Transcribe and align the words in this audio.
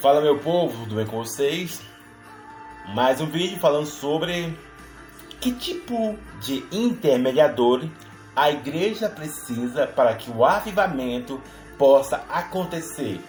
Fala 0.00 0.20
meu 0.20 0.38
povo, 0.38 0.84
tudo 0.84 0.94
bem 0.94 1.04
com 1.04 1.16
vocês? 1.16 1.80
Mais 2.94 3.20
um 3.20 3.26
vídeo 3.26 3.58
falando 3.58 3.86
sobre 3.86 4.56
que 5.40 5.50
tipo 5.50 6.16
de 6.40 6.64
intermediador 6.70 7.84
a 8.36 8.48
igreja 8.48 9.08
precisa 9.08 9.88
para 9.88 10.14
que 10.14 10.30
o 10.30 10.44
avivamento 10.44 11.42
possa 11.76 12.24
acontecer. 12.28 13.20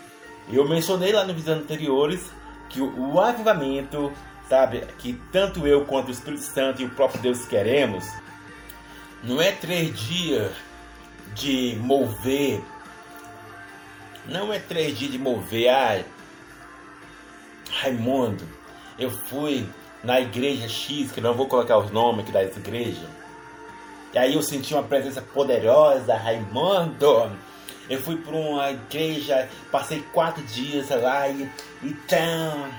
Eu 0.48 0.70
mencionei 0.70 1.12
lá 1.12 1.24
nos 1.24 1.36
vídeos 1.36 1.58
anteriores 1.58 2.32
que 2.70 2.80
o, 2.80 3.20
avivamento, 3.20 4.14
sabe, 4.48 4.82
que 5.00 5.20
tanto 5.32 5.66
eu 5.66 5.86
quanto 5.86 6.10
o 6.10 6.12
Espírito 6.12 6.44
Santo 6.44 6.84
e 6.84 6.86
o 6.86 6.92
próprio 6.92 7.20
Deus 7.20 7.48
queremos, 7.48 8.06
não 9.24 9.42
é 9.42 9.52
três 9.54 10.00
dias 10.00 10.52
de 11.34 11.76
mover, 11.82 12.62
não 14.28 14.54
é 14.54 14.60
três 14.60 14.96
dias 14.96 15.12
de 15.12 15.18
mover, 15.18 15.68
ai, 15.70 16.06
Raimundo, 17.80 18.46
eu 18.98 19.10
fui 19.10 19.66
na 20.04 20.20
igreja 20.20 20.68
X, 20.68 21.12
que 21.12 21.22
não 21.22 21.34
vou 21.34 21.48
colocar 21.48 21.78
os 21.78 21.92
nomes 21.92 22.24
aqui 22.24 22.32
das 22.32 22.58
igrejas. 22.58 23.10
E 24.14 24.18
aí 24.18 24.34
eu 24.34 24.42
senti 24.42 24.74
uma 24.74 24.84
presença 24.84 25.22
poderosa, 25.22 26.14
Raimundo. 26.16 27.32
Eu 27.90 28.02
fui 28.02 28.18
para 28.18 28.36
uma 28.36 28.70
igreja, 28.72 29.48
passei 29.72 30.02
quatro 30.14 30.44
dias 30.44 30.90
lá 30.90 31.28
e 31.30 31.50
então 31.82 32.70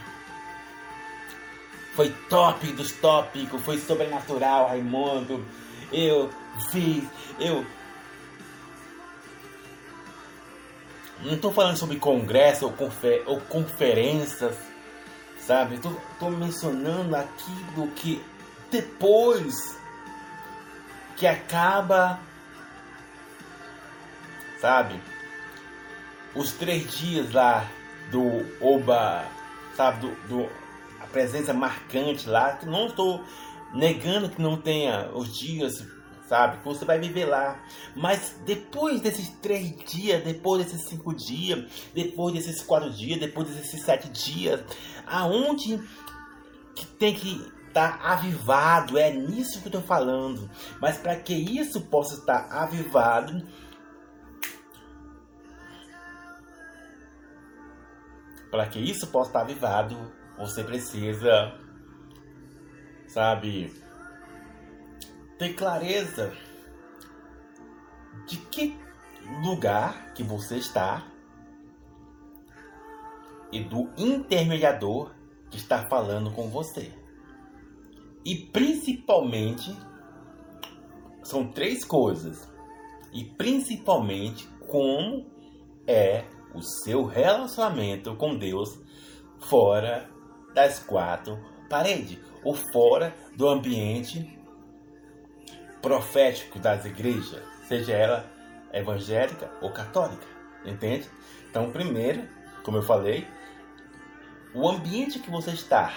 foi 1.94 2.10
top 2.28 2.66
dos 2.72 2.92
tópicos, 2.92 3.62
foi 3.62 3.78
sobrenatural, 3.78 4.68
Raimundo. 4.68 5.44
Eu 5.90 6.30
fiz, 6.70 7.04
eu 7.38 7.64
não 11.22 11.34
estou 11.34 11.52
falando 11.52 11.78
sobre 11.78 11.96
congresso 11.96 12.66
ou, 12.66 12.72
confer, 12.72 13.22
ou 13.26 13.40
conferências 13.40 14.56
sabe? 15.50 15.78
Tô, 15.78 15.90
tô 16.20 16.30
mencionando 16.30 17.16
aquilo 17.16 17.88
que 17.96 18.22
depois 18.70 19.76
que 21.16 21.26
acaba, 21.26 22.20
sabe? 24.60 24.94
Os 26.36 26.52
três 26.52 26.96
dias 26.96 27.32
lá 27.32 27.66
do 28.12 28.46
Oba, 28.64 29.26
sabe? 29.76 30.06
Do, 30.06 30.14
do 30.28 30.48
a 31.00 31.06
presença 31.08 31.52
marcante 31.52 32.28
lá. 32.28 32.56
Não 32.62 32.86
estou 32.86 33.24
negando 33.74 34.28
que 34.28 34.40
não 34.40 34.56
tenha 34.56 35.10
os 35.12 35.36
dias 35.36 35.84
sabe? 36.30 36.58
Que 36.58 36.64
você 36.64 36.84
vai 36.84 36.96
viver 37.00 37.24
lá. 37.24 37.60
Mas 37.96 38.36
depois 38.46 39.00
desses 39.00 39.28
três 39.42 39.76
dias, 39.84 40.22
depois 40.22 40.64
desses 40.64 40.88
cinco 40.88 41.12
dias, 41.12 41.68
depois 41.92 42.32
desses 42.32 42.62
quatro 42.62 42.88
dias, 42.88 43.18
depois 43.18 43.48
desses 43.48 43.82
sete 43.82 44.08
dias, 44.08 44.62
aonde 45.04 45.82
que 46.76 46.86
tem 46.86 47.14
que 47.14 47.44
estar 47.66 47.98
tá 47.98 48.12
avivado? 48.12 48.96
É 48.96 49.12
nisso 49.12 49.60
que 49.60 49.66
eu 49.66 49.70
estou 49.70 49.82
falando. 49.82 50.48
Mas 50.80 50.96
para 50.96 51.16
que 51.16 51.34
isso 51.34 51.80
possa 51.80 52.14
estar 52.14 52.46
avivado, 52.48 53.44
para 58.52 58.66
que 58.66 58.78
isso 58.78 59.08
possa 59.08 59.30
estar 59.30 59.40
avivado, 59.40 59.96
você 60.38 60.62
precisa, 60.62 61.58
sabe? 63.08 63.89
Ter 65.40 65.54
clareza 65.54 66.34
de 68.28 68.36
que 68.36 68.78
lugar 69.42 70.12
que 70.12 70.22
você 70.22 70.56
está 70.56 71.10
e 73.50 73.64
do 73.64 73.88
intermediador 73.96 75.14
que 75.50 75.56
está 75.56 75.88
falando 75.88 76.30
com 76.30 76.50
você. 76.50 76.92
E 78.22 78.36
principalmente 78.36 79.74
são 81.22 81.50
três 81.50 81.86
coisas. 81.86 82.46
E 83.10 83.24
principalmente 83.24 84.46
como 84.68 85.24
é 85.86 86.26
o 86.54 86.60
seu 86.60 87.06
relacionamento 87.06 88.14
com 88.14 88.36
Deus 88.36 88.78
fora 89.48 90.06
das 90.54 90.80
quatro 90.80 91.42
paredes 91.70 92.18
ou 92.44 92.54
fora 92.54 93.16
do 93.34 93.48
ambiente 93.48 94.38
profético 95.80 96.58
das 96.58 96.84
igrejas, 96.84 97.42
seja 97.66 97.92
ela 97.92 98.30
evangélica 98.72 99.50
ou 99.60 99.70
católica, 99.70 100.26
entende? 100.64 101.08
Então, 101.48 101.70
primeiro, 101.70 102.28
como 102.62 102.76
eu 102.76 102.82
falei, 102.82 103.26
o 104.54 104.68
ambiente 104.68 105.18
que 105.18 105.30
você 105.30 105.50
está. 105.50 105.92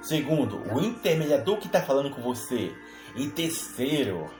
Segundo, 0.00 0.62
o 0.72 0.80
intermediador 0.80 1.58
que 1.58 1.66
está 1.66 1.82
falando 1.82 2.10
com 2.10 2.22
você. 2.22 2.72
E 3.16 3.26
terceiro, 3.28 4.30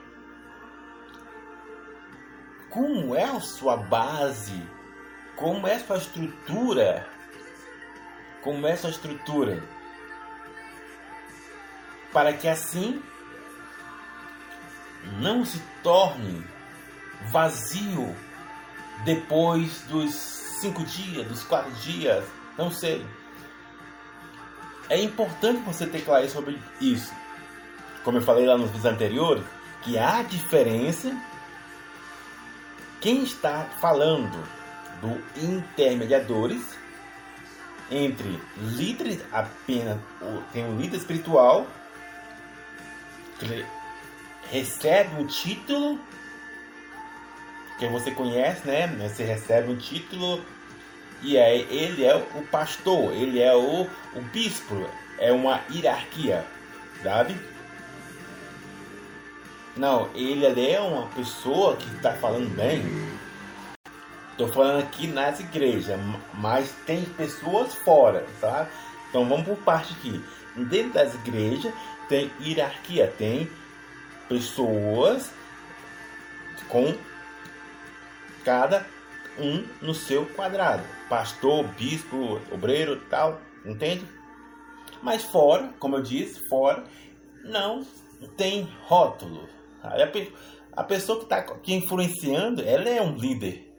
como 2.69 3.15
é 3.15 3.23
a 3.23 3.39
sua 3.39 3.75
base? 3.75 4.61
Como 5.35 5.67
é 5.67 5.75
a 5.75 5.79
sua 5.79 5.97
estrutura? 5.97 7.07
Como 8.41 8.67
é 8.67 8.73
a 8.73 8.77
sua 8.77 8.89
estrutura? 8.89 9.63
Para 12.13 12.33
que 12.33 12.47
assim 12.47 13.01
não 15.19 15.45
se 15.45 15.61
torne 15.83 16.43
vazio 17.31 18.15
depois 19.03 19.81
dos 19.83 20.13
cinco 20.13 20.83
dias, 20.83 21.27
dos 21.27 21.43
quatro 21.43 21.71
dias, 21.73 22.23
não 22.57 22.69
sei. 22.71 23.05
É 24.89 25.01
importante 25.01 25.61
você 25.61 25.85
ter 25.85 26.03
clareza 26.03 26.33
sobre 26.33 26.59
isso. 26.81 27.13
Como 28.03 28.17
eu 28.17 28.21
falei 28.21 28.45
lá 28.45 28.57
nos 28.57 28.71
vídeos 28.71 28.85
anteriores, 28.85 29.43
que 29.83 29.97
há 29.97 30.23
diferença 30.23 31.15
quem 32.99 33.23
está 33.23 33.65
falando 33.79 34.43
do 35.01 35.21
intermediadores 35.41 36.77
entre 37.89 38.39
líderes 38.57 39.19
apenas 39.31 39.97
tem 40.51 40.65
um 40.65 40.77
líder 40.77 40.97
espiritual 40.97 41.65
recebe 44.51 45.21
um 45.21 45.25
título 45.25 45.99
que 47.77 47.87
você 47.87 48.11
conhece, 48.11 48.67
né? 48.67 48.87
Você 49.07 49.23
recebe 49.23 49.71
um 49.71 49.77
título 49.77 50.43
e 51.21 51.37
aí 51.37 51.67
ele 51.69 52.05
é 52.05 52.15
o 52.15 52.41
pastor, 52.47 53.13
ele 53.13 53.41
é 53.41 53.55
o, 53.55 53.87
o 54.15 54.21
bispo, 54.31 54.87
é 55.17 55.31
uma 55.31 55.61
hierarquia, 55.71 56.45
sabe? 57.03 57.35
Não, 59.75 60.09
ele 60.13 60.45
é 60.45 60.79
uma 60.79 61.07
pessoa 61.07 61.75
que 61.77 61.87
está 61.95 62.13
falando 62.13 62.49
bem. 62.55 62.83
Estou 64.31 64.47
falando 64.47 64.81
aqui 64.81 65.07
nas 65.07 65.39
igrejas, 65.39 65.99
mas 66.33 66.73
tem 66.85 67.03
pessoas 67.03 67.75
fora, 67.75 68.25
sabe? 68.39 68.69
Então 69.09 69.27
vamos 69.27 69.45
por 69.45 69.57
parte 69.57 69.93
aqui. 69.93 70.23
Dentro 70.55 70.93
das 70.93 71.13
igrejas 71.15 71.73
tem 72.07 72.31
hierarquia, 72.41 73.13
tem 73.17 73.49
pessoas 74.29 75.33
com 76.69 76.95
cada 78.45 78.85
um 79.37 79.65
no 79.81 79.93
seu 79.93 80.25
quadrado. 80.27 80.83
Pastor, 81.09 81.67
bispo, 81.69 82.39
obreiro, 82.51 83.01
tal, 83.09 83.41
entende? 83.65 84.05
Mas 85.01 85.23
fora, 85.23 85.73
como 85.79 85.97
eu 85.97 86.01
disse, 86.01 86.47
fora 86.47 86.83
não 87.43 87.85
tem 88.37 88.63
rótulo. 88.83 89.49
A 90.73 90.83
pessoa 90.83 91.17
que 91.17 91.23
está 91.23 91.37
aqui 91.37 91.73
influenciando, 91.73 92.61
ela 92.61 92.87
é 92.87 93.01
um 93.01 93.15
líder. 93.15 93.73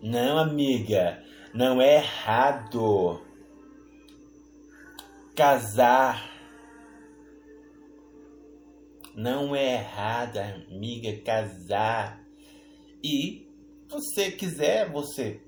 Não, 0.00 0.38
amiga, 0.38 1.22
não 1.52 1.80
é 1.80 1.96
errado 1.96 3.20
casar 5.36 6.31
não 9.14 9.54
é 9.54 9.74
errado, 9.74 10.38
amiga, 10.38 11.20
casar. 11.22 12.24
E 13.02 13.46
você 13.88 14.30
quiser, 14.30 14.90
você 14.90 15.42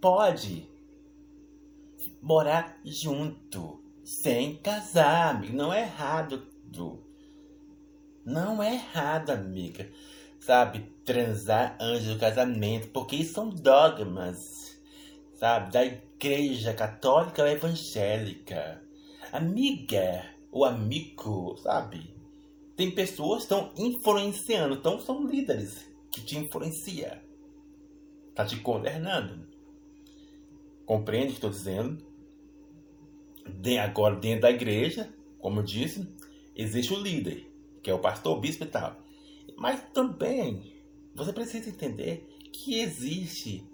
pode 0.00 0.68
morar 2.22 2.80
junto 2.84 3.82
sem 4.04 4.56
casar, 4.56 5.34
amiga. 5.34 5.54
Não 5.54 5.72
é 5.72 5.82
errado. 5.82 6.46
Não 8.24 8.62
é 8.62 8.74
errado, 8.74 9.30
amiga. 9.30 9.90
Sabe, 10.38 10.92
transar 11.04 11.76
antes 11.80 12.06
do 12.06 12.18
casamento, 12.18 12.88
porque 12.88 13.16
isso 13.16 13.34
são 13.34 13.50
dogmas, 13.50 14.38
sabe, 15.34 15.72
da 15.72 15.84
igreja 15.84 16.72
católica 16.72 17.42
ou 17.42 17.48
evangélica 17.48 18.87
amiga 19.32 20.24
ou 20.50 20.64
amigo, 20.64 21.56
sabe? 21.58 22.14
Tem 22.76 22.90
pessoas 22.90 23.38
que 23.38 23.54
estão 23.54 23.72
influenciando, 23.76 24.76
então 24.76 25.00
são 25.00 25.26
líderes 25.26 25.86
que 26.12 26.22
te 26.24 26.38
influencia. 26.38 27.22
Está 28.28 28.44
te 28.44 28.60
condenando. 28.60 29.46
Compreende 30.86 31.26
o 31.26 31.30
que 31.30 31.34
estou 31.34 31.50
dizendo? 31.50 32.06
De 33.46 33.78
agora, 33.78 34.16
dentro 34.16 34.42
da 34.42 34.50
igreja, 34.50 35.12
como 35.38 35.60
eu 35.60 35.64
disse, 35.64 36.08
existe 36.54 36.92
o 36.92 37.02
líder, 37.02 37.50
que 37.82 37.90
é 37.90 37.94
o 37.94 37.98
pastor, 37.98 38.36
o 38.36 38.40
bispo 38.40 38.64
e 38.64 38.68
tal. 38.68 38.96
Mas 39.56 39.82
também 39.92 40.72
você 41.14 41.32
precisa 41.32 41.68
entender 41.68 42.28
que 42.52 42.80
existe 42.80 43.64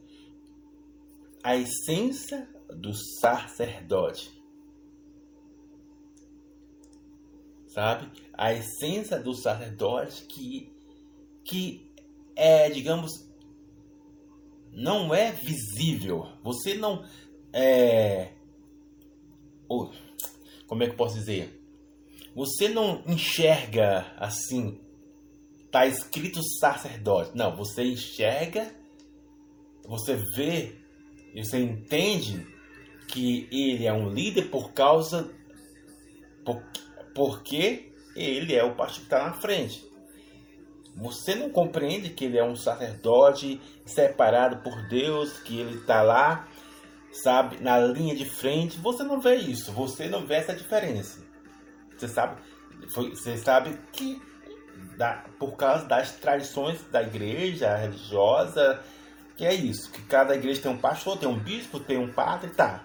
a 1.42 1.56
essência 1.56 2.48
do 2.70 2.94
sacerdote. 3.20 4.32
Sabe? 7.74 8.08
A 8.32 8.52
essência 8.52 9.18
do 9.18 9.34
sacerdote 9.34 10.24
que, 10.26 10.72
que 11.44 11.90
é, 12.36 12.70
digamos, 12.70 13.28
não 14.72 15.12
é 15.12 15.32
visível. 15.32 16.28
Você 16.42 16.74
não 16.74 17.04
é. 17.52 18.30
como 20.66 20.82
é 20.82 20.86
que 20.86 20.92
eu 20.92 20.96
posso 20.96 21.18
dizer? 21.18 21.60
Você 22.34 22.68
não 22.68 23.02
enxerga 23.06 24.14
assim. 24.18 24.80
Tá 25.70 25.86
escrito 25.86 26.40
sacerdote. 26.60 27.36
Não, 27.36 27.56
você 27.56 27.82
enxerga, 27.82 28.72
você 29.84 30.14
vê 30.36 30.84
você 31.42 31.58
entende 31.58 32.46
que 33.08 33.48
ele 33.50 33.86
é 33.86 33.92
um 33.92 34.08
líder 34.08 34.50
por 34.50 34.72
causa. 34.72 35.34
Por, 36.44 36.62
porque 37.14 37.92
ele 38.16 38.54
é 38.54 38.64
o 38.64 38.74
pastor 38.74 38.98
que 38.98 39.04
está 39.04 39.24
na 39.24 39.32
frente. 39.32 39.84
Você 40.96 41.34
não 41.34 41.50
compreende 41.50 42.10
que 42.10 42.24
ele 42.24 42.38
é 42.38 42.44
um 42.44 42.54
sacerdote 42.54 43.60
separado 43.84 44.58
por 44.58 44.88
Deus, 44.88 45.38
que 45.40 45.58
ele 45.58 45.78
está 45.78 46.02
lá, 46.02 46.46
sabe, 47.12 47.60
na 47.60 47.78
linha 47.80 48.14
de 48.14 48.24
frente. 48.24 48.78
Você 48.78 49.02
não 49.02 49.20
vê 49.20 49.34
isso, 49.36 49.72
você 49.72 50.08
não 50.08 50.24
vê 50.24 50.34
essa 50.34 50.54
diferença. 50.54 51.20
Você 51.96 52.08
sabe, 52.08 52.40
você 52.94 53.36
sabe 53.36 53.76
que 53.92 54.20
da, 54.96 55.24
por 55.38 55.56
causa 55.56 55.84
das 55.86 56.12
tradições 56.12 56.80
da 56.90 57.02
igreja 57.02 57.76
religiosa, 57.76 58.80
que 59.36 59.44
é 59.44 59.52
isso, 59.52 59.90
que 59.90 60.02
cada 60.02 60.34
igreja 60.36 60.62
tem 60.62 60.70
um 60.70 60.78
pastor, 60.78 61.18
tem 61.18 61.28
um 61.28 61.38
bispo, 61.38 61.80
tem 61.80 61.98
um 61.98 62.12
padre, 62.12 62.50
tá. 62.50 62.84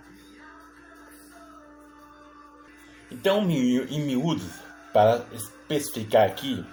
Então, 3.12 3.42
em 3.50 4.02
miúdos, 4.02 4.52
para 4.94 5.26
especificar 5.34 6.28
aqui, 6.28 6.64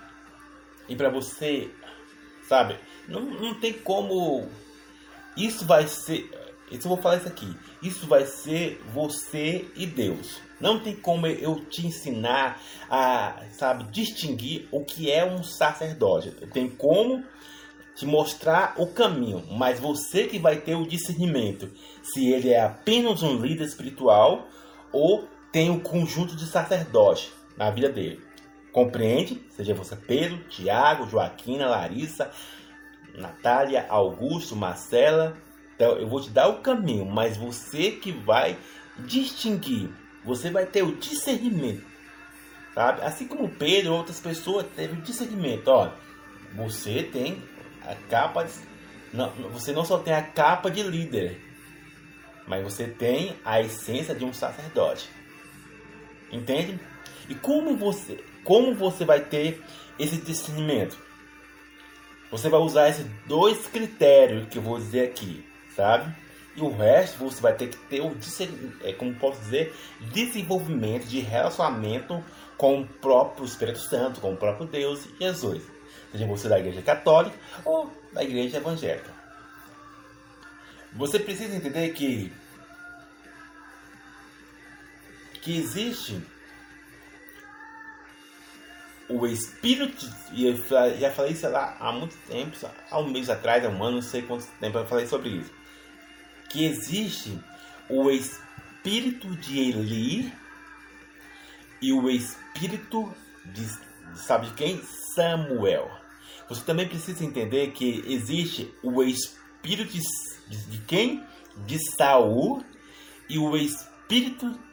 e 0.89 0.95
para 0.95 1.11
você, 1.11 1.71
sabe, 2.49 2.77
não, 3.09 3.21
não 3.23 3.55
tem 3.55 3.73
como. 3.73 4.47
Isso 5.37 5.65
vai 5.65 5.87
ser. 5.87 6.31
Isso 6.71 6.87
eu 6.87 6.89
vou 6.89 6.97
falar 6.97 7.17
isso 7.19 7.29
aqui. 7.29 7.57
Isso 7.83 8.07
vai 8.07 8.27
ser 8.27 8.83
você 8.93 9.69
e 9.77 9.87
Deus. 9.87 10.41
Não 10.61 10.81
tem 10.81 10.97
como 10.97 11.27
eu 11.27 11.65
te 11.67 11.87
ensinar 11.87 12.61
a, 12.89 13.43
sabe, 13.53 13.85
distinguir 13.91 14.67
o 14.73 14.85
que 14.85 15.11
é 15.11 15.25
um 15.25 15.43
sacerdote. 15.43 16.31
Tem 16.53 16.69
como 16.69 17.23
te 17.95 18.07
mostrar 18.07 18.75
o 18.77 18.87
caminho, 18.87 19.45
mas 19.51 19.79
você 19.79 20.27
que 20.27 20.39
vai 20.39 20.57
ter 20.57 20.75
o 20.75 20.87
discernimento 20.87 21.71
se 22.03 22.31
ele 22.31 22.51
é 22.51 22.63
apenas 22.63 23.23
um 23.23 23.41
líder 23.41 23.65
espiritual 23.65 24.49
ou 24.93 25.27
tem 25.57 25.71
um 25.71 25.81
conjunto 25.81 26.37
de 26.37 26.45
sacerdotes 26.45 27.33
na 27.57 27.71
vida 27.71 27.89
dele. 27.89 28.21
Compreende? 28.71 29.43
Seja 29.57 29.73
você 29.73 29.97
Pedro, 29.97 30.37
Tiago, 30.51 31.09
Joaquina, 31.09 31.67
Larissa, 31.67 32.31
Natália, 33.15 33.87
Augusto, 33.89 34.55
Marcela. 34.55 35.35
Então 35.75 35.97
eu 35.97 36.07
vou 36.07 36.21
te 36.21 36.29
dar 36.29 36.49
o 36.49 36.61
caminho, 36.61 37.07
mas 37.07 37.39
você 37.39 37.91
que 37.93 38.13
vai 38.13 38.59
distinguir, 38.99 39.89
você 40.23 40.51
vai 40.51 40.67
ter 40.67 40.83
o 40.83 40.95
discernimento. 40.95 41.87
Sabe? 42.75 43.01
Assim 43.01 43.27
como 43.27 43.49
Pedro 43.49 43.95
outras 43.95 44.21
pessoas 44.21 44.67
teve 44.77 44.93
o 44.93 45.03
discernimento. 45.03 45.69
Ó, 45.69 45.91
você 46.55 47.03
tem 47.03 47.43
a 47.81 47.95
capa. 48.11 48.45
De, 48.45 48.53
não, 49.11 49.31
você 49.55 49.73
não 49.73 49.87
só 49.87 49.97
tem 49.97 50.13
a 50.13 50.23
capa 50.23 50.71
de 50.71 50.83
líder, 50.83 51.41
mas 52.47 52.63
você 52.63 52.87
tem 52.87 53.35
a 53.43 53.63
essência 53.63 54.15
de 54.15 54.23
um 54.23 54.35
sacerdote. 54.35 55.17
Entende? 56.33 56.79
E 57.29 57.35
como 57.35 57.77
você 57.77 58.23
como 58.47 58.77
você 58.77 59.05
vai 59.05 59.21
ter 59.21 59.61
esse 59.99 60.19
discernimento? 60.19 60.97
Você 62.31 62.49
vai 62.49 62.61
usar 62.61 62.89
esses 62.89 63.05
dois 63.27 63.67
critérios 63.67 64.49
que 64.49 64.59
eu 64.59 64.63
vou 64.63 64.79
dizer 64.79 65.09
aqui, 65.09 65.45
sabe? 65.75 66.15
E 66.57 66.61
o 66.61 66.71
resto 66.71 67.19
você 67.19 67.41
vai 67.41 67.55
ter 67.55 67.69
que 67.69 67.77
ter 67.77 68.01
o 68.01 68.17
é, 68.85 68.93
como 68.93 69.15
posso 69.17 69.41
dizer, 69.41 69.75
desenvolvimento 70.13 71.07
de 71.07 71.19
relacionamento 71.19 72.25
com 72.57 72.81
o 72.81 72.87
próprio 72.87 73.45
Espírito 73.45 73.81
Santo, 73.81 74.21
com 74.21 74.33
o 74.33 74.37
próprio 74.37 74.67
Deus 74.67 75.07
e 75.07 75.25
Jesus. 75.25 75.63
Seja 76.13 76.27
você 76.27 76.49
da 76.49 76.59
igreja 76.59 76.83
católica 76.83 77.37
ou 77.65 77.93
da 78.13 78.23
igreja 78.23 78.59
evangélica. 78.59 79.11
Você 80.93 81.19
precisa 81.19 81.55
entender 81.55 81.91
que 81.91 82.33
que 85.47 85.57
existe 85.57 86.21
o 89.09 89.25
espírito, 89.29 90.13
e 90.33 90.45
eu 90.45 90.57
já 90.99 91.13
falei 91.13 91.35
isso 91.35 91.49
lá 91.49 91.77
há 91.79 91.93
muito 91.93 92.17
tempo, 92.27 92.57
há 92.91 92.99
um 92.99 93.09
mês 93.09 93.31
atrás, 93.31 93.65
há 93.65 93.69
um 93.69 93.85
ano, 93.85 93.99
não 93.99 94.03
sei 94.03 94.23
quanto 94.23 94.45
tempo 94.59 94.77
eu 94.77 94.87
falei 94.87 95.07
sobre 95.07 95.29
isso. 95.29 95.53
Que 96.51 96.65
existe 96.65 97.39
o 97.89 98.11
espírito 98.11 99.37
de 99.37 99.61
Eli 99.61 100.33
e 101.81 101.93
o 101.93 102.11
espírito 102.11 103.15
de, 103.45 103.69
sabe 104.17 104.51
quem? 104.57 104.83
Samuel. 105.15 105.89
Você 106.49 106.65
também 106.65 106.89
precisa 106.89 107.25
entender 107.25 107.71
que 107.71 108.03
existe 108.09 108.75
o 108.83 109.01
espírito 109.01 109.93
de, 109.93 110.01
de, 110.49 110.71
de 110.71 110.79
quem? 110.87 111.25
De 111.59 111.79
Saul 111.97 112.65
e 113.29 113.39
o 113.39 113.57
espírito 113.57 114.66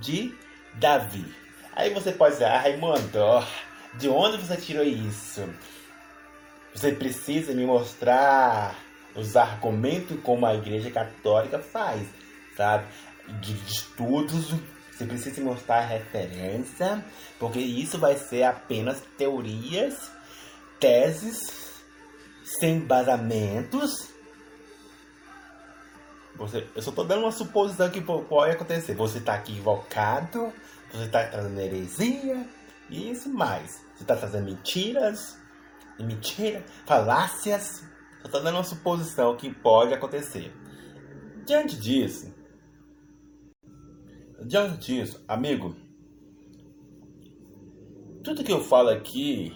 de 0.00 0.34
Davi. 0.74 1.24
Aí 1.72 1.92
você 1.92 2.12
pode 2.12 2.34
dizer, 2.34 2.46
ah, 2.46 2.58
Raimundo, 2.58 3.46
de 3.94 4.08
onde 4.08 4.38
você 4.38 4.56
tirou 4.56 4.84
isso? 4.84 5.42
Você 6.74 6.92
precisa 6.92 7.52
me 7.52 7.64
mostrar 7.64 8.76
os 9.14 9.36
argumentos 9.36 10.18
como 10.22 10.46
a 10.46 10.54
Igreja 10.54 10.90
Católica 10.90 11.58
faz, 11.58 12.06
sabe? 12.56 12.86
De, 13.40 13.54
de 13.54 13.72
estudos, 13.72 14.52
você 14.90 15.04
precisa 15.04 15.40
mostrar 15.40 15.80
referência, 15.80 17.04
porque 17.38 17.58
isso 17.58 17.98
vai 17.98 18.16
ser 18.16 18.44
apenas 18.44 19.02
teorias, 19.16 20.10
teses, 20.78 21.82
sem 22.44 22.76
embasamentos. 22.76 24.13
Você, 26.36 26.66
eu 26.74 26.82
só 26.82 26.90
estou 26.90 27.04
dando 27.04 27.22
uma 27.22 27.32
suposição 27.32 27.90
que 27.90 28.00
pode 28.00 28.52
acontecer. 28.52 28.94
Você 28.94 29.18
está 29.18 29.36
equivocado, 29.36 30.52
você 30.90 31.04
está 31.04 31.24
trazendo 31.26 31.60
heresia, 31.60 32.48
e 32.90 33.10
isso 33.10 33.28
mais. 33.32 33.84
Você 33.94 34.02
está 34.02 34.16
trazendo 34.16 34.46
mentiras, 34.46 35.38
mentira, 35.98 36.64
falácias. 36.86 37.84
Você 38.20 38.26
está 38.26 38.40
dando 38.40 38.56
uma 38.56 38.64
suposição 38.64 39.36
que 39.36 39.52
pode 39.52 39.94
acontecer. 39.94 40.52
Diante 41.46 41.76
disso, 41.76 42.34
diante 44.46 44.78
disso, 44.78 45.22
amigo, 45.28 45.76
tudo 48.22 48.42
que 48.42 48.52
eu 48.52 48.62
falo 48.62 48.88
aqui 48.88 49.52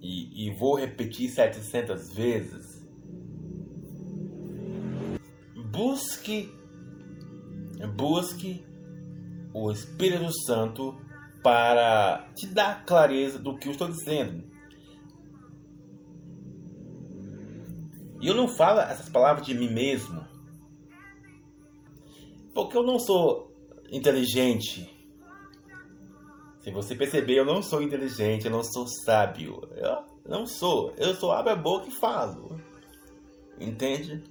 e, 0.00 0.46
e 0.46 0.54
vou 0.54 0.76
repetir 0.76 1.28
700 1.28 2.12
vezes, 2.12 2.69
busque, 5.80 6.52
busque 7.96 8.62
o 9.54 9.72
Espírito 9.72 10.30
Santo 10.44 11.00
para 11.42 12.30
te 12.34 12.46
dar 12.46 12.84
clareza 12.84 13.38
do 13.38 13.56
que 13.56 13.68
eu 13.68 13.72
estou 13.72 13.88
dizendo. 13.88 14.44
E 18.20 18.26
eu 18.26 18.34
não 18.34 18.46
falo 18.46 18.80
essas 18.80 19.08
palavras 19.08 19.46
de 19.46 19.54
mim 19.54 19.72
mesmo, 19.72 20.22
porque 22.52 22.76
eu 22.76 22.82
não 22.82 22.98
sou 22.98 23.50
inteligente. 23.90 24.94
Se 26.60 26.70
você 26.70 26.94
perceber, 26.94 27.38
eu 27.38 27.46
não 27.46 27.62
sou 27.62 27.80
inteligente, 27.80 28.44
eu 28.44 28.50
não 28.50 28.62
sou 28.62 28.86
sábio. 28.86 29.62
Eu 29.74 30.04
não 30.26 30.44
sou. 30.44 30.92
Eu 30.98 31.14
sou 31.14 31.32
abro 31.32 31.52
a 31.52 31.56
boca 31.56 31.88
e 31.88 31.90
falo. 31.90 32.60
Entende? 33.58 34.22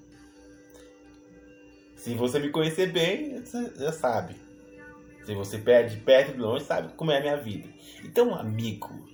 Se 1.99 2.15
você 2.15 2.39
me 2.39 2.49
conhecer 2.49 2.93
bem, 2.93 3.43
você 3.43 3.73
já 3.75 3.91
sabe. 3.91 4.33
Se 5.25 5.35
você 5.35 5.57
perde 5.57 5.97
perto 5.97 6.31
de 6.31 6.39
longe, 6.39 6.63
sabe 6.63 6.93
como 6.93 7.11
é 7.11 7.17
a 7.17 7.21
minha 7.21 7.35
vida. 7.35 7.67
Então, 8.05 8.33
amigo, 8.33 9.05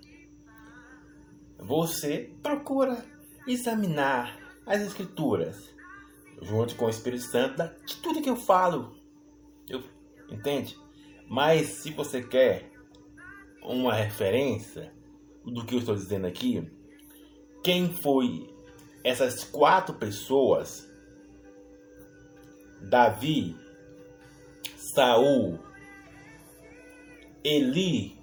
você 1.58 2.32
procura 2.44 3.04
examinar 3.48 4.38
as 4.68 4.82
escrituras 4.82 5.74
junto 6.44 6.75
com 6.75 6.86
o 6.86 6.89
Espírito 6.89 7.24
Santo 7.24 7.63
de 7.88 7.96
tudo 7.98 8.22
que 8.22 8.30
eu 8.30 8.36
falo. 8.36 8.96
Eu, 9.68 9.84
entende? 10.30 10.77
Mas 11.27 11.70
se 11.70 11.89
você 11.89 12.22
quer 12.22 12.72
uma 13.63 13.96
referência 13.96 14.94
do 15.44 15.65
que 15.65 15.74
eu 15.74 15.80
estou 15.80 15.96
dizendo 15.96 16.27
aqui, 16.27 16.72
quem 17.63 17.92
foi 17.92 18.48
essas 19.04 19.44
quatro 19.44 19.96
pessoas? 19.96 20.88
Davi, 22.82 23.55
Saul, 24.75 25.60
Eli 27.44 28.17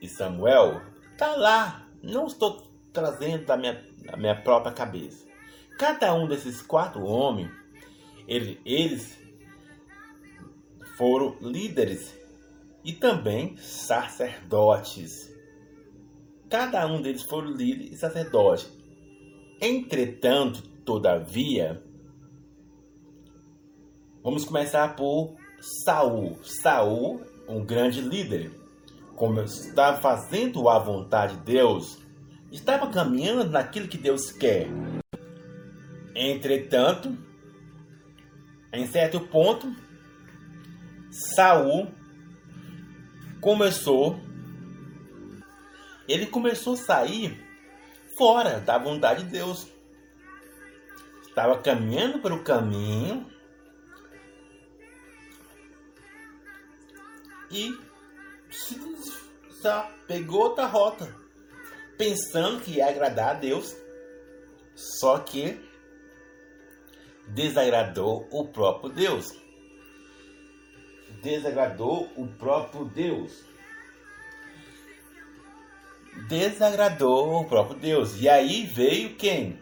e 0.00 0.08
Samuel, 0.08 0.80
tá 1.16 1.36
lá. 1.36 1.88
Não 2.02 2.26
estou 2.26 2.62
trazendo 2.92 3.46
da 3.46 3.56
minha, 3.56 3.84
da 4.04 4.16
minha 4.16 4.34
própria 4.34 4.72
cabeça. 4.72 5.26
Cada 5.78 6.14
um 6.14 6.26
desses 6.26 6.60
quatro 6.62 7.04
homens, 7.04 7.50
ele, 8.26 8.60
eles 8.64 9.18
foram 10.96 11.36
líderes 11.40 12.14
e 12.84 12.92
também 12.92 13.56
sacerdotes. 13.56 15.32
Cada 16.48 16.86
um 16.86 17.00
deles 17.00 17.22
foram 17.22 17.50
líderes 17.50 17.92
e 17.92 17.96
sacerdotes. 17.96 18.70
Entretanto, 19.60 20.62
todavia, 20.84 21.82
vamos 24.22 24.44
começar 24.44 24.94
por 24.96 25.34
Saul. 25.84 26.38
Saul, 26.42 27.22
um 27.48 27.64
grande 27.64 28.00
líder, 28.00 28.50
como 29.16 29.40
estava 29.42 30.00
fazendo 30.00 30.68
a 30.68 30.78
vontade 30.78 31.36
de 31.36 31.42
Deus, 31.42 31.98
estava 32.50 32.86
caminhando 32.88 33.50
naquilo 33.50 33.88
que 33.88 33.98
Deus 33.98 34.30
quer. 34.30 34.68
Entretanto, 36.14 37.16
em 38.72 38.86
certo 38.86 39.20
ponto, 39.20 39.74
Saul 41.10 41.88
começou 43.40 44.18
ele 46.08 46.26
começou 46.26 46.74
a 46.74 46.76
sair 46.76 47.42
fora 48.18 48.60
da 48.60 48.76
vontade 48.76 49.24
de 49.24 49.30
Deus. 49.30 49.66
Estava 51.22 51.58
caminhando 51.58 52.18
pelo 52.18 52.42
caminho 52.42 53.26
e 57.52 57.78
só 59.60 59.88
pegou 60.08 60.40
outra 60.40 60.66
rota, 60.66 61.14
pensando 61.96 62.60
que 62.60 62.72
ia 62.72 62.88
agradar 62.88 63.30
a 63.30 63.38
Deus, 63.38 63.76
só 64.74 65.18
que 65.18 65.60
desagradou 67.28 68.26
o 68.30 68.48
próprio 68.48 68.90
Deus 68.90 69.42
desagradou 71.22 72.10
o 72.16 72.26
próprio 72.26 72.84
Deus. 72.84 73.44
Desagradou 76.28 77.40
o 77.40 77.48
próprio 77.48 77.78
Deus. 77.78 78.20
E 78.20 78.28
aí 78.28 78.66
veio 78.66 79.14
quem? 79.14 79.58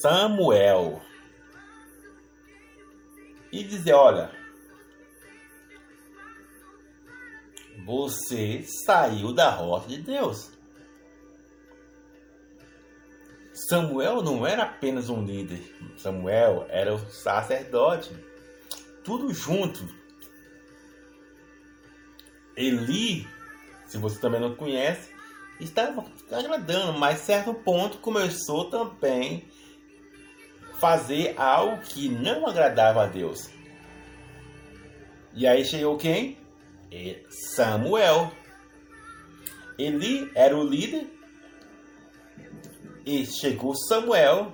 Samuel. 0.00 1.02
E 3.54 3.62
dizer: 3.62 3.92
Olha, 3.92 4.32
você 7.86 8.64
saiu 8.84 9.32
da 9.32 9.48
rota 9.48 9.86
de 9.86 10.02
Deus. 10.02 10.50
Samuel 13.68 14.22
não 14.22 14.44
era 14.44 14.64
apenas 14.64 15.08
um 15.08 15.24
líder, 15.24 15.62
Samuel 15.96 16.66
era 16.68 16.92
o 16.92 16.98
sacerdote. 16.98 18.10
Tudo 19.04 19.32
junto. 19.32 19.88
Eli, 22.56 23.24
se 23.86 23.98
você 23.98 24.18
também 24.18 24.40
não 24.40 24.56
conhece, 24.56 25.14
estava 25.60 26.04
agradando, 26.32 26.98
mas 26.98 27.20
certo 27.20 27.54
ponto 27.54 27.98
começou 27.98 28.68
também 28.68 29.48
fazer 30.84 31.34
algo 31.38 31.80
que 31.80 32.10
não 32.10 32.46
agradava 32.46 33.04
a 33.04 33.06
Deus. 33.06 33.48
E 35.32 35.46
aí 35.46 35.64
chegou 35.64 35.96
quem? 35.96 36.36
Samuel. 37.56 38.30
Eli 39.78 40.30
era 40.34 40.54
o 40.54 40.62
líder, 40.62 41.06
e 43.06 43.24
chegou 43.24 43.74
Samuel 43.74 44.52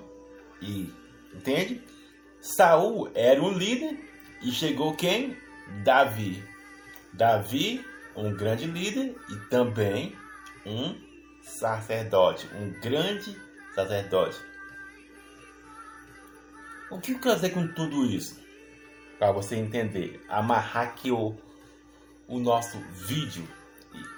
e 0.61 0.89
entende? 1.33 1.83
Saul 2.39 3.11
era 3.13 3.43
um 3.43 3.51
líder 3.51 3.99
e 4.41 4.51
chegou 4.51 4.95
quem? 4.95 5.35
Davi. 5.83 6.41
Davi, 7.11 7.85
um 8.15 8.33
grande 8.33 8.67
líder 8.67 9.17
e 9.29 9.35
também 9.49 10.15
um 10.65 10.95
sacerdote, 11.41 12.47
um 12.55 12.71
grande 12.79 13.37
sacerdote. 13.75 14.50
O 16.91 16.99
que 16.99 17.13
eu 17.13 17.19
quero 17.19 17.35
dizer 17.35 17.51
com 17.51 17.65
tudo 17.69 18.05
isso? 18.05 18.37
Para 19.17 19.31
você 19.31 19.55
entender, 19.55 20.21
amarrar 20.27 20.89
aqui 20.89 21.09
o, 21.09 21.33
o 22.27 22.37
nosso 22.37 22.77
vídeo 23.07 23.47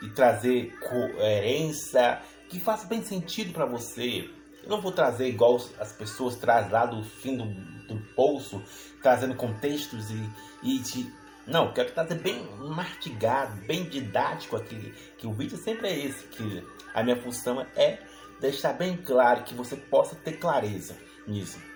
e, 0.02 0.08
e 0.08 0.10
trazer 0.10 0.76
coerência 0.80 2.20
que 2.50 2.60
faça 2.60 2.88
bem 2.88 3.04
sentido 3.04 3.54
para 3.54 3.68
você. 3.68 4.28
Eu 4.64 4.70
não 4.70 4.82
vou 4.82 4.92
trazer 4.92 5.28
igual 5.28 5.58
as 5.80 5.92
pessoas 5.92 6.36
trazem 6.36 6.72
lá 6.72 6.88
do 6.88 7.04
fim 7.04 7.38
do, 7.38 7.46
do 7.88 8.00
poço, 8.16 8.60
trazendo 9.04 9.36
contextos 9.36 10.10
e, 10.10 10.30
e 10.64 10.80
te... 10.82 11.14
Não, 11.46 11.72
quero 11.74 11.92
trazer 11.92 12.16
bem 12.16 12.44
mastigado, 12.58 13.62
bem 13.68 13.84
didático 13.88 14.56
aqui. 14.56 14.92
Que 15.20 15.28
o 15.28 15.34
vídeo 15.34 15.58
sempre 15.60 15.90
é 15.90 16.06
esse, 16.06 16.26
que 16.26 16.66
a 16.92 17.04
minha 17.04 17.22
função 17.22 17.62
é 17.76 18.00
deixar 18.42 18.74
bem 18.74 18.98
claro 18.98 19.44
que 19.44 19.54
você 19.54 19.76
possa 19.76 20.16
ter 20.16 20.38
clareza 20.38 20.98
nisso. 21.28 21.73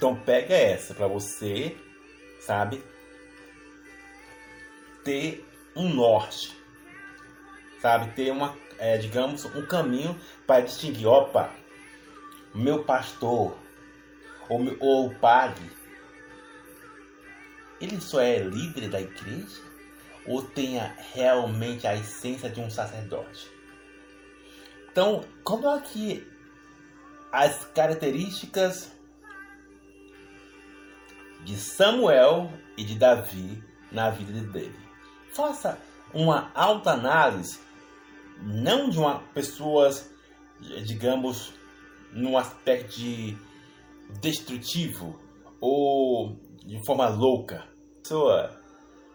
Então 0.00 0.16
pega 0.16 0.54
essa 0.54 0.94
para 0.94 1.06
você, 1.06 1.76
sabe, 2.40 2.82
ter 5.04 5.46
um 5.76 5.90
norte 5.92 6.58
sabe? 7.80 8.12
Ter 8.12 8.30
uma, 8.30 8.56
é, 8.78 8.96
digamos, 8.98 9.44
um 9.44 9.66
caminho 9.66 10.18
para 10.46 10.60
distinguir, 10.60 11.06
opa, 11.06 11.50
meu 12.54 12.84
pastor 12.84 13.56
ou, 14.48 15.06
o 15.06 15.14
padre, 15.14 15.70
ele 17.80 18.00
só 18.00 18.20
é 18.20 18.38
líder 18.38 18.88
da 18.88 19.00
igreja 19.00 19.62
ou 20.26 20.42
tem 20.42 20.78
realmente 21.14 21.86
a 21.86 21.94
essência 21.94 22.50
de 22.50 22.60
um 22.60 22.68
sacerdote? 22.68 23.50
Então, 24.90 25.24
coloque 25.42 26.26
as 27.32 27.64
características 27.66 28.92
de 31.44 31.56
Samuel 31.56 32.50
e 32.76 32.84
de 32.84 32.98
Davi 32.98 33.62
na 33.90 34.10
vida 34.10 34.32
dele. 34.52 34.78
Faça 35.32 35.78
uma 36.12 36.50
autoanálise 36.54 37.58
não 38.42 38.88
de 38.88 38.98
uma 38.98 39.20
pessoas, 39.34 40.10
digamos, 40.84 41.52
num 42.12 42.36
aspecto 42.36 42.98
de 42.98 43.36
destrutivo 44.20 45.20
ou 45.60 46.36
de 46.64 46.84
forma 46.84 47.08
louca. 47.08 47.64
Pessoa 48.02 48.59